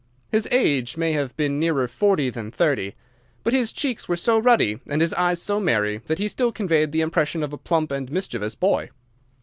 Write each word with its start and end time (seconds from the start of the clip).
His 0.31 0.47
age 0.51 0.97
may 0.97 1.13
have 1.13 1.37
been 1.37 1.59
nearer 1.59 1.87
forty 1.87 2.31
than 2.31 2.49
thirty, 2.49 2.95
but 3.43 3.53
his 3.53 3.71
cheeks 3.71 4.07
were 4.09 4.15
so 4.15 4.39
ruddy 4.39 4.79
and 4.87 4.99
his 4.99 5.13
eyes 5.13 5.39
so 5.39 5.59
merry 5.59 5.97
that 6.07 6.17
he 6.17 6.27
still 6.27 6.51
conveyed 6.51 6.91
the 6.91 7.01
impression 7.01 7.43
of 7.43 7.53
a 7.53 7.57
plump 7.59 7.91
and 7.91 8.11
mischievous 8.11 8.55
boy. 8.55 8.89